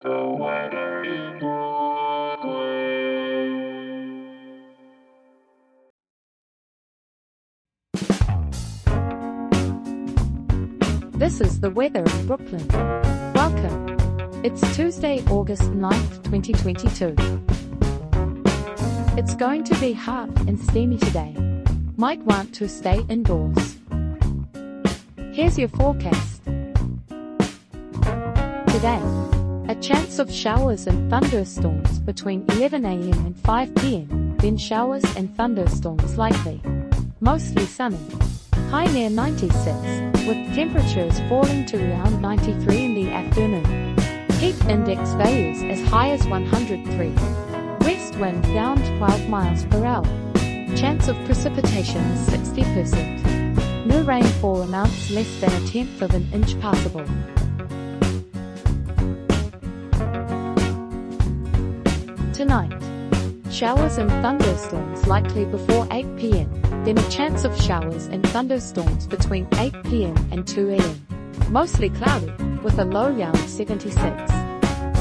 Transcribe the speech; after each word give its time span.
This 0.00 0.10
is 11.40 11.58
the 11.58 11.72
weather 11.74 12.04
in 12.04 12.26
Brooklyn. 12.28 12.68
Welcome. 13.34 13.96
It's 14.44 14.60
Tuesday, 14.76 15.24
August 15.30 15.62
9th, 15.62 16.22
2022. 16.30 17.16
It's 19.18 19.34
going 19.34 19.64
to 19.64 19.74
be 19.80 19.94
hot 19.94 20.28
and 20.46 20.60
steamy 20.60 20.98
today. 20.98 21.34
Might 21.96 22.20
want 22.20 22.54
to 22.54 22.68
stay 22.68 23.04
indoors. 23.08 23.78
Here's 25.32 25.58
your 25.58 25.66
forecast. 25.66 26.44
Today, 28.68 29.27
chance 29.80 30.18
of 30.18 30.32
showers 30.32 30.86
and 30.86 31.10
thunderstorms 31.10 32.00
between 32.00 32.44
11 32.50 32.84
a.m. 32.84 33.26
and 33.26 33.38
5 33.40 33.74
p.m., 33.76 34.36
then 34.38 34.56
showers 34.56 35.04
and 35.16 35.34
thunderstorms 35.36 36.18
likely. 36.18 36.60
Mostly 37.20 37.66
sunny. 37.66 37.98
High 38.70 38.86
near 38.86 39.10
96, 39.10 40.26
with 40.26 40.54
temperatures 40.54 41.18
falling 41.28 41.64
to 41.66 41.90
around 41.90 42.20
93 42.20 42.84
in 42.84 42.94
the 42.94 43.10
afternoon. 43.10 43.96
Heat 44.38 44.62
index 44.66 45.12
values 45.14 45.62
as 45.62 45.86
high 45.88 46.10
as 46.10 46.26
103. 46.26 47.10
West 47.86 48.16
wind 48.18 48.42
down 48.54 48.76
12 48.98 49.28
miles 49.28 49.64
per 49.66 49.84
hour. 49.84 50.04
Chance 50.76 51.08
of 51.08 51.16
precipitation 51.24 52.02
is 52.02 52.28
60%. 52.28 53.86
No 53.86 54.02
rainfall 54.02 54.62
amounts 54.62 55.10
less 55.10 55.40
than 55.40 55.50
a 55.50 55.66
tenth 55.66 56.02
of 56.02 56.14
an 56.14 56.28
inch 56.32 56.58
possible. 56.60 57.04
Tonight. 62.38 62.70
Showers 63.50 63.98
and 63.98 64.08
thunderstorms 64.22 65.04
likely 65.08 65.44
before 65.44 65.88
8 65.90 66.18
p.m., 66.18 66.48
then 66.84 66.96
a 66.96 67.10
chance 67.10 67.42
of 67.42 67.60
showers 67.60 68.06
and 68.06 68.24
thunderstorms 68.28 69.08
between 69.08 69.48
8 69.56 69.74
p.m. 69.86 70.16
and 70.30 70.46
2 70.46 70.70
a.m. 70.70 71.06
Mostly 71.50 71.90
cloudy, 71.90 72.30
with 72.62 72.78
a 72.78 72.84
low 72.84 73.12
around 73.12 73.36
76. 73.38 73.98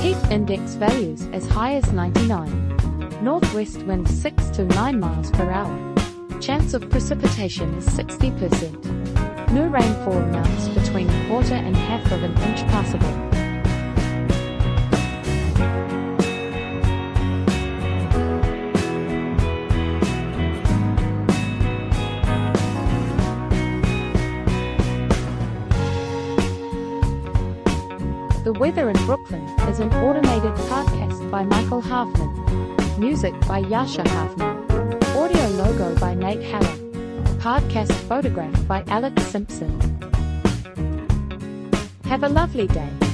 Heat 0.00 0.16
index 0.30 0.76
values 0.76 1.28
as 1.34 1.46
high 1.46 1.74
as 1.74 1.92
99. 1.92 3.22
Northwest 3.22 3.82
wind 3.82 4.08
6 4.08 4.48
to 4.56 4.64
9 4.64 4.98
miles 4.98 5.30
per 5.32 5.50
hour. 5.50 5.94
Chance 6.40 6.72
of 6.72 6.88
precipitation 6.88 7.74
is 7.74 7.86
60%. 7.86 9.52
No 9.52 9.66
rainfall 9.66 10.16
amounts 10.16 10.68
between 10.68 11.08
quarter 11.28 11.52
and 11.52 11.76
half 11.76 12.10
of 12.12 12.22
an 12.22 12.32
inch 12.48 12.66
possible. 12.70 13.35
The 28.46 28.52
Weather 28.52 28.88
in 28.88 29.06
Brooklyn 29.06 29.42
is 29.68 29.80
an 29.80 29.92
automated 29.94 30.52
podcast 30.70 31.28
by 31.32 31.42
Michael 31.42 31.80
Hoffman. 31.80 32.30
Music 32.96 33.34
by 33.40 33.60
Jascha 33.60 34.06
Hoffman. 34.06 35.02
Audio 35.16 35.48
logo 35.48 35.98
by 35.98 36.14
Nate 36.14 36.42
Heller. 36.42 36.76
Podcast 37.40 37.90
photograph 38.06 38.68
by 38.68 38.84
Alex 38.86 39.20
Simpson. 39.24 39.80
Have 42.04 42.22
a 42.22 42.28
lovely 42.28 42.68
day. 42.68 43.05